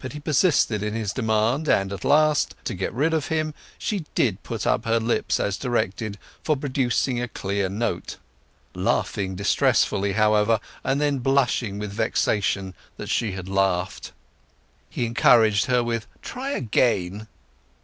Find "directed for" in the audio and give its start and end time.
5.56-6.56